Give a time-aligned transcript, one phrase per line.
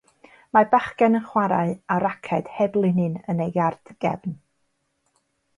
[0.57, 4.37] Mae bachgen yn chwarae â raced heb linyn yn ei iard gefn.